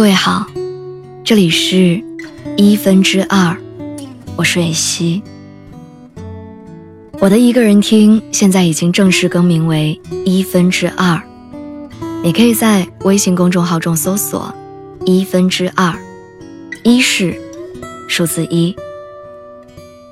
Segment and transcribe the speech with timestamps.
[0.00, 0.46] 各位好，
[1.22, 2.02] 这里是
[2.56, 3.54] 一分之二，
[4.34, 5.22] 我是蕊希。
[7.18, 11.20] 我的一个人听现在已经正式更名为一分之二，
[12.24, 14.50] 你可以在微信公众号中搜索
[15.04, 15.94] “一分之二”，
[16.82, 17.38] 一是
[18.08, 18.74] 数字一。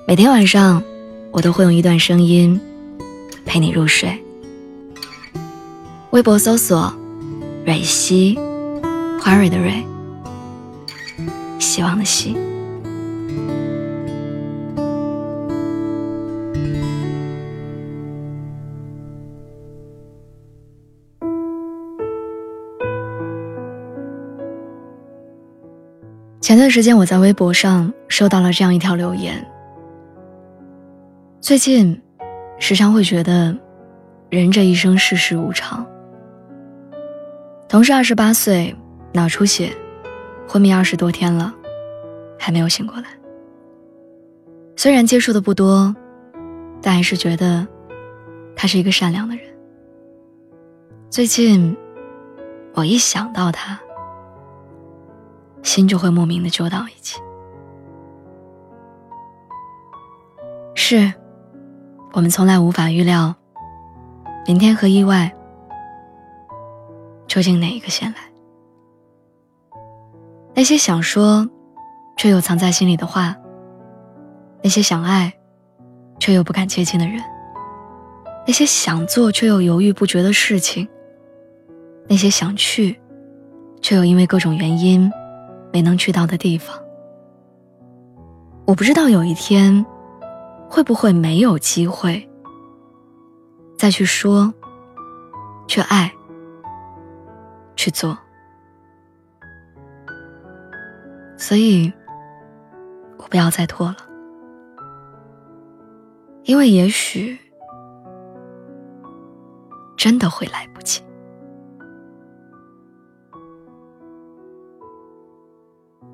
[0.07, 0.83] 每天晚上，
[1.31, 2.61] 我都会用一段声音
[3.47, 4.23] 陪你入睡。
[6.11, 6.95] 微博搜索
[7.65, 8.39] “蕊希”。
[9.29, 9.85] 花蕊的蕊，
[11.59, 12.35] 希望的希。
[26.41, 29.47] 前段时间，我在微博上收到了这样一条留言：
[31.39, 32.01] 最近，
[32.59, 33.55] 时常会觉得，
[34.31, 35.87] 人这一生世事无常。
[37.69, 38.75] 同事二十八岁。
[39.13, 39.75] 脑出血，
[40.47, 41.55] 昏迷二十多天了，
[42.39, 43.05] 还没有醒过来。
[44.77, 45.95] 虽然接触的不多，
[46.81, 47.67] 但还是觉得
[48.55, 49.45] 他是一个善良的人。
[51.11, 51.77] 最近，
[52.75, 53.79] 我一想到他，
[55.63, 57.21] 心就会莫名的揪到一起。
[60.75, 61.13] 是，
[62.13, 63.35] 我们从来无法预料，
[64.47, 65.35] 明天和意外
[67.27, 68.19] 究竟哪一个先来。
[70.59, 71.49] 那些想说，
[72.17, 73.33] 却又藏在心里的话；
[74.61, 75.33] 那些想爱，
[76.19, 77.21] 却又不敢接近的人；
[78.45, 80.85] 那些想做却又犹豫不决的事情；
[82.09, 83.01] 那些想去，
[83.81, 85.09] 却又因为各种原因
[85.73, 86.77] 没能去到的地方。
[88.67, 89.87] 我不知道有一天，
[90.69, 92.29] 会不会没有机会
[93.79, 94.53] 再去说、
[95.69, 96.13] 去爱、
[97.77, 98.19] 去做。
[101.49, 101.91] 所以，
[103.17, 103.97] 我不要再拖了，
[106.43, 107.39] 因为也许
[109.97, 111.03] 真的会来不及。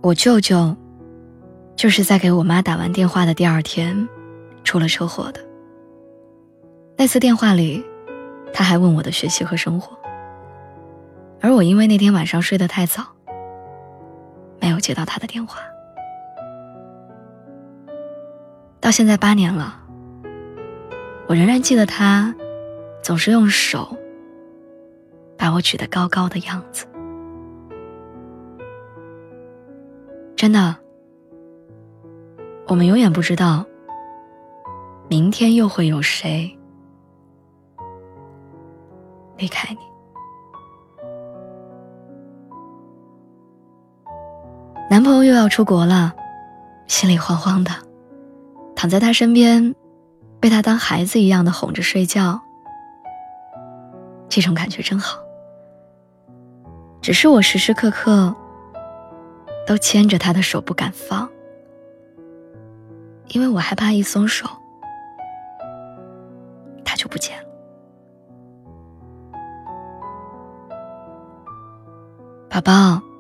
[0.03, 0.73] 我舅舅
[1.75, 4.09] 就是在给我妈打完电话的第二天
[4.62, 5.41] 出了车祸的。
[6.97, 7.84] 那次电话里，
[8.53, 9.99] 他还问我的学习和生活，
[11.41, 13.13] 而我因为那天晚上睡得太早。
[14.64, 15.58] 没有接到他的电话，
[18.80, 19.78] 到现在八年了，
[21.28, 22.34] 我仍然记得他
[23.02, 23.94] 总是用手
[25.36, 26.86] 把我举得高高的样子。
[30.34, 30.75] 真的，
[32.66, 33.66] 我们永远不知道
[35.10, 36.58] 明天又会有谁
[39.36, 39.94] 离开你。
[44.91, 46.15] 男朋友又要出国了，
[46.87, 47.71] 心里慌慌的，
[48.77, 49.75] 躺在他身边，
[50.39, 52.41] 被他当孩子一样的哄着睡觉，
[54.28, 55.19] 这种感觉真好。
[57.03, 58.34] 只是我时时刻刻
[59.67, 61.28] 都牵着他的手不敢放，
[63.28, 64.47] 因为我害怕一松手，
[66.84, 67.49] 他就不见了。
[72.49, 73.13] 宝宝。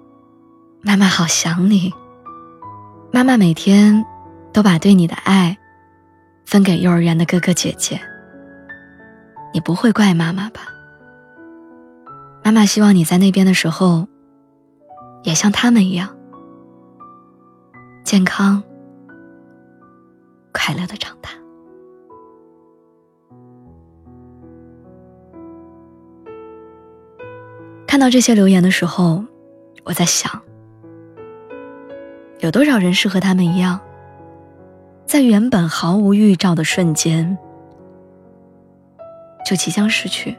[0.86, 1.92] 妈妈好想你。
[3.10, 4.04] 妈妈每天
[4.52, 5.56] 都把对你的爱
[6.44, 7.98] 分给幼儿园的哥哥姐姐。
[9.52, 10.60] 你不会怪妈妈吧？
[12.44, 14.06] 妈妈希望你在那边的时候，
[15.22, 16.14] 也像他们一样
[18.04, 18.62] 健康、
[20.52, 21.30] 快乐的长大。
[27.86, 29.24] 看到这些留言的时候，
[29.84, 30.43] 我在想。
[32.44, 33.80] 有多少人是和他们一样，
[35.06, 37.38] 在原本毫无预兆的瞬间，
[39.46, 40.36] 就即将失去，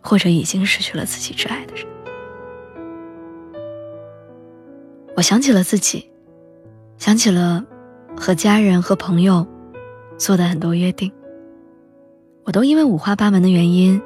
[0.00, 1.86] 或者已经失去了自己挚爱的人？
[5.14, 6.10] 我想起了自己，
[6.96, 7.62] 想起了
[8.16, 9.46] 和家人和朋友
[10.16, 11.12] 做的很多约定，
[12.44, 14.00] 我都因为五花八门的原因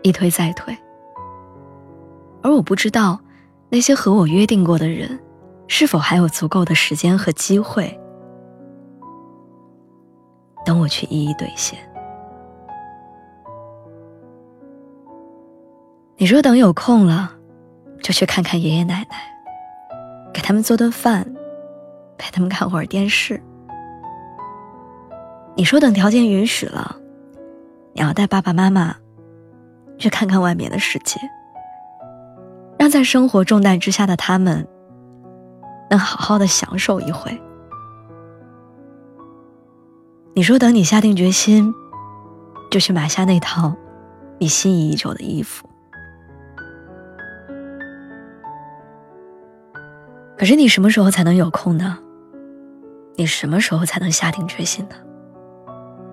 [0.00, 0.74] 一推再推，
[2.42, 3.20] 而我不知道
[3.68, 5.20] 那些和我约定过的人。
[5.66, 7.98] 是否还有足够的时间和机会，
[10.64, 11.78] 等我去一一兑现？
[16.16, 17.32] 你说等有空了，
[18.02, 19.16] 就去看看爷爷奶奶，
[20.32, 21.26] 给他们做顿饭，
[22.16, 23.42] 陪他们看会儿电视。
[25.56, 26.96] 你说等条件允许了，
[27.92, 28.94] 你要带爸爸妈妈
[29.98, 31.18] 去看看外面的世界，
[32.78, 34.66] 让在生活重担之下的他们，
[35.92, 37.38] 能好好的享受一回。
[40.34, 41.74] 你说，等你下定决心，
[42.70, 43.74] 就去买下那套
[44.38, 45.68] 你心仪已久的衣服。
[50.38, 51.98] 可是你什么时候才能有空呢？
[53.16, 54.96] 你什么时候才能下定决心呢？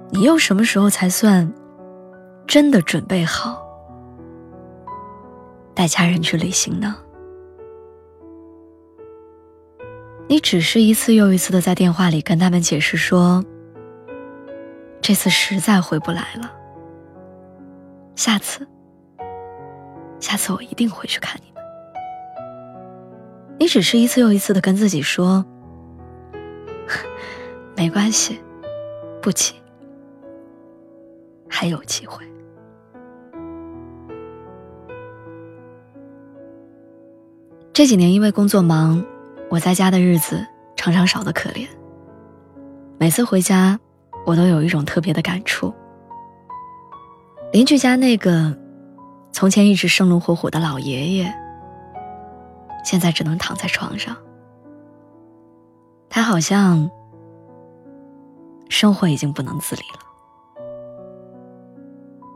[0.09, 1.49] 你又什么时候才算
[2.45, 3.65] 真的准备好
[5.73, 6.97] 带家人去旅行呢？
[10.29, 13.43] 你只是一次又一次的在电话里跟他们解释说，
[15.01, 16.51] 这次实在回不来了，
[18.15, 18.67] 下次，
[20.19, 21.63] 下次我一定会去看你们。
[23.57, 25.43] 你只是一次又一次的跟自己说。
[27.75, 28.39] 没关系，
[29.23, 29.55] 不急，
[31.49, 32.23] 还有机会。
[37.73, 39.03] 这几年因为工作忙，
[39.49, 41.67] 我在家的日子常常少得可怜。
[42.97, 43.79] 每次回家，
[44.25, 45.73] 我都有一种特别的感触。
[47.51, 48.55] 邻居家那个
[49.31, 51.33] 从前一直生龙活虎的老爷爷，
[52.83, 54.15] 现在只能躺在床上。
[56.09, 56.89] 他好像……
[58.69, 59.99] 生活已经不能自理了。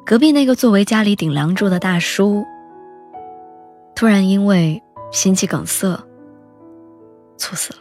[0.04, 2.44] 隔壁那个作为家里顶梁柱的大叔，
[3.95, 4.81] 突然因为
[5.12, 5.95] 心肌梗塞
[7.38, 7.80] 猝死了。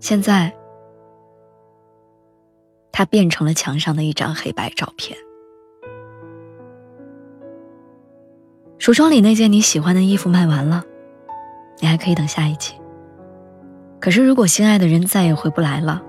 [0.00, 0.52] 现在，
[2.90, 5.16] 他变成了墙上的一张黑白照片。
[8.78, 10.84] 橱窗里那件你喜欢的衣服卖完了，
[11.78, 12.74] 你还可以等下一季。
[14.00, 16.02] 可是，如果心爱的人再也回不来了，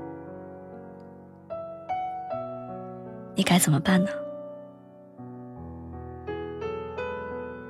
[3.35, 4.09] 你该怎么办呢？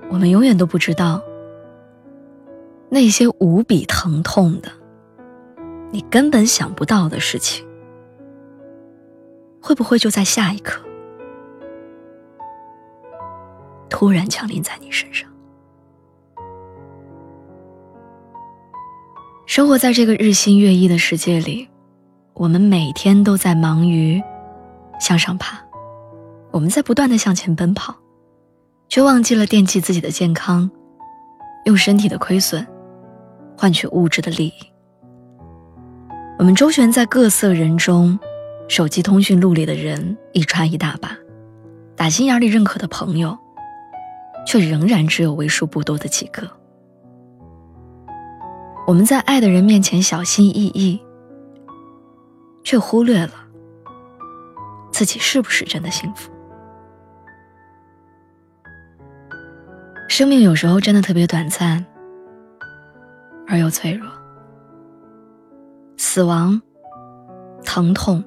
[0.09, 1.21] 我们永远都不知道，
[2.93, 4.71] 那些无比疼痛的、
[5.89, 7.65] 你根本想不到的事情，
[9.59, 10.79] 会不会就在下一刻
[13.89, 15.27] 突然降临在你身上？
[19.47, 21.67] 生活在这个日新月异的世界里，
[22.35, 24.21] 我们每天都在忙于。
[24.99, 25.57] 向上爬，
[26.51, 27.95] 我们在不断的向前奔跑，
[28.87, 30.69] 却忘记了惦记自己的健康，
[31.65, 32.65] 用身体的亏损
[33.57, 34.53] 换取物质的利益。
[36.37, 38.19] 我们周旋在各色人中，
[38.67, 41.15] 手机通讯录里的人一串一大把，
[41.95, 43.37] 打心眼里认可的朋友，
[44.45, 46.49] 却仍然只有为数不多的几个。
[48.85, 50.99] 我们在爱的人面前小心翼翼，
[52.63, 53.33] 却忽略了。
[54.91, 56.29] 自己是不是真的幸福？
[60.09, 61.83] 生命有时候真的特别短暂，
[63.53, 64.09] 而又脆弱。
[65.95, 66.59] 死亡、
[67.63, 68.23] 疼痛、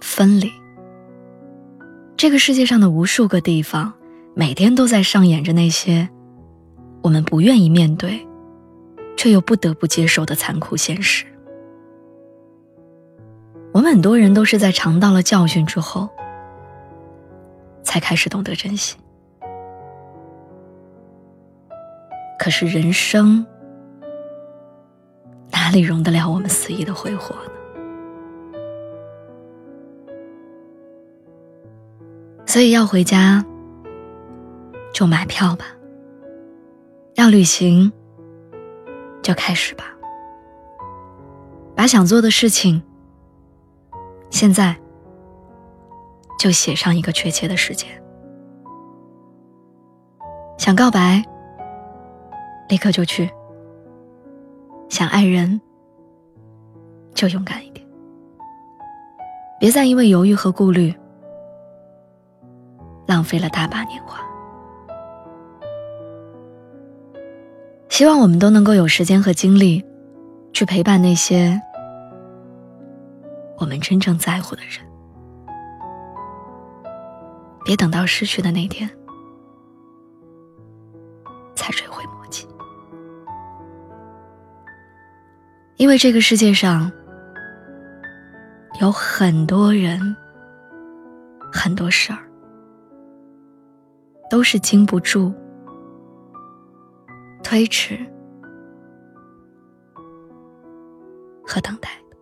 [0.00, 0.48] 分离，
[2.16, 3.92] 这个世界上的无数个地方，
[4.36, 6.08] 每天都在上演着那些
[7.02, 8.24] 我们不愿意面对，
[9.16, 11.26] 却又不得不接受的残酷现实。
[13.72, 16.08] 我们很多人都是在尝到了教训之后，
[17.82, 18.96] 才开始懂得珍惜。
[22.38, 23.44] 可是人生
[25.60, 27.52] 哪里容得了我们肆意的挥霍呢？
[32.46, 33.44] 所以要回家
[34.92, 35.66] 就买票吧，
[37.14, 37.92] 要旅行
[39.20, 39.84] 就开始吧，
[41.76, 42.82] 把想做的事情。
[44.30, 44.74] 现在，
[46.38, 48.02] 就写上一个确切的时间。
[50.56, 51.22] 想告白，
[52.70, 53.28] 立刻就去；
[54.90, 55.58] 想爱人，
[57.14, 57.86] 就勇敢一点。
[59.60, 60.92] 别再因为犹豫和顾虑，
[63.06, 64.20] 浪费了大把年华。
[67.88, 69.84] 希望我们都能够有时间和精力，
[70.52, 71.60] 去陪伴那些。
[73.58, 74.84] 我们真正在乎的人，
[77.64, 78.90] 别等到失去的那天
[85.80, 86.92] 因为这个世界上
[88.82, 89.98] 有很多人、
[91.50, 92.18] 很多事儿，
[94.28, 95.32] 都是经不住
[97.42, 97.98] 推迟
[101.42, 102.16] 和等待的。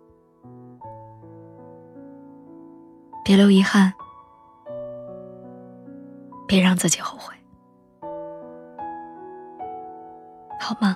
[3.25, 3.93] 别留遗憾，
[6.47, 7.35] 别让自己后悔。
[10.61, 10.95] 好吗？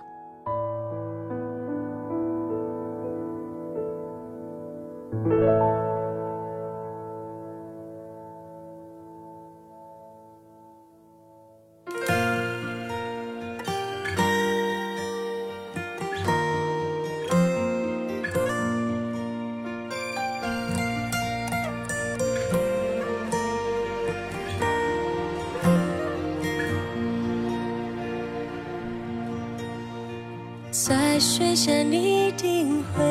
[31.35, 33.03] 水下，你一定会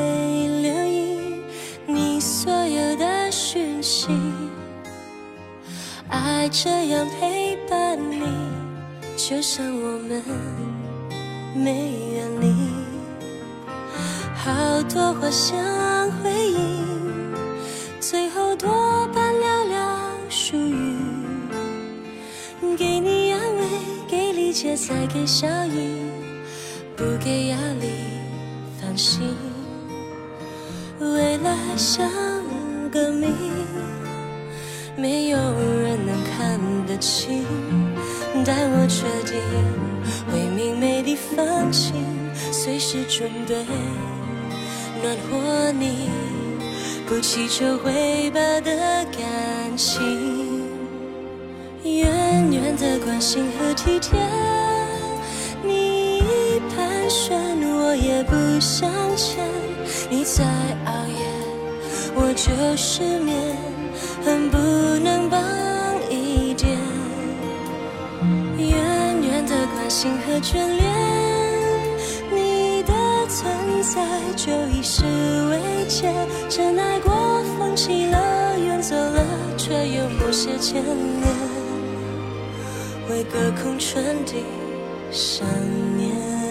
[0.61, 1.41] 留意
[1.85, 4.07] 你所有的讯息。
[6.07, 8.21] 爱这样陪伴你，
[9.17, 10.23] 就像我们
[11.53, 12.53] 没远离。
[14.35, 15.59] 好多话想
[16.21, 17.33] 回应，
[17.99, 19.99] 最后多半寥寥
[20.29, 20.95] 数语。
[22.77, 23.63] 给你安慰，
[24.07, 26.22] 给理解，再给笑意。
[26.95, 27.87] 不给压力，
[28.79, 29.35] 放心。
[30.99, 32.07] 未来像
[32.91, 33.27] 个谜，
[34.95, 37.43] 没有人能看得清。
[38.45, 39.39] 但我确定
[40.31, 41.95] 会明媚地放晴，
[42.51, 43.55] 随时准备
[45.01, 46.09] 暖和你，
[47.07, 50.61] 不祈求回报的感情。
[51.83, 54.19] 远远的关心和体贴。
[58.13, 59.43] 也不想欠，
[60.07, 60.43] 你再
[60.85, 61.17] 熬夜，
[62.13, 63.35] 我就失眠，
[64.23, 64.57] 恨不
[65.03, 65.41] 能帮
[66.11, 66.77] 一点。
[68.55, 68.69] 远
[69.23, 70.83] 远的关心和眷恋，
[72.31, 72.93] 你的
[73.27, 74.05] 存在
[74.35, 75.03] 就已是
[75.49, 76.13] 慰藉。
[76.47, 79.25] 真爱过，放弃了，远走了，
[79.57, 81.25] 却有某些牵连，
[83.09, 84.43] 会隔空传递
[85.11, 85.47] 想
[85.97, 86.42] 念。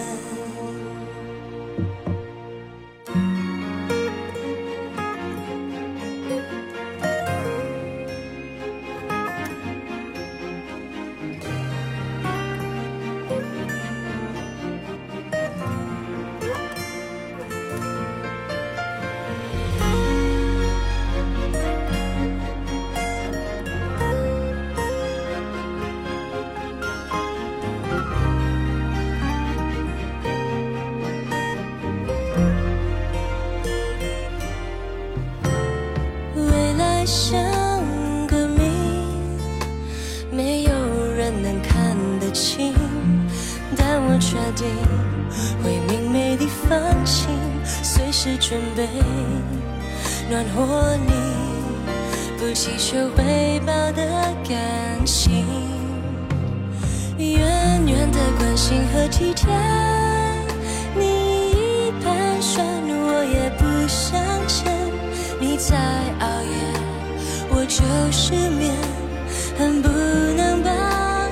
[50.29, 51.11] 暖和你，
[52.37, 54.01] 不祈求回报的
[54.47, 55.45] 感情，
[57.17, 57.39] 远
[57.85, 59.49] 远的关心和体贴，
[60.95, 64.71] 你一盘算我也不想牵，
[65.39, 65.77] 你在
[66.19, 66.53] 熬夜。
[67.55, 68.73] 我就失眠，
[69.57, 70.71] 恨不能帮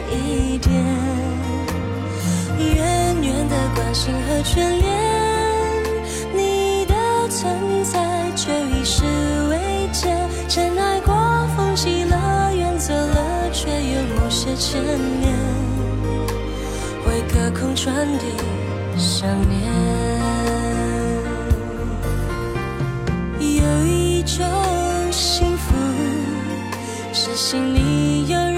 [0.09, 0.71] 一点。
[2.59, 5.00] 远远的关心和眷恋，
[14.61, 15.35] 见面，
[17.03, 18.25] 会隔空传递
[18.95, 19.59] 想念。
[23.39, 24.45] 有一种
[25.11, 25.73] 幸福，
[27.11, 27.35] 是。
[27.35, 28.50] 心里有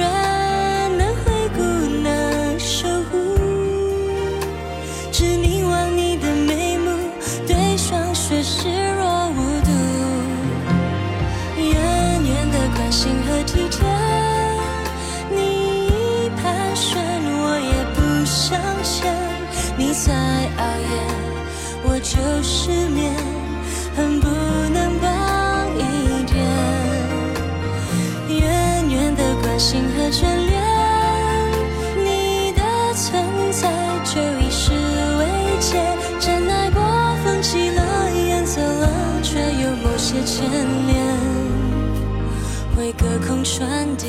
[40.43, 41.17] 某些牵连，
[42.75, 44.07] 会隔空传递。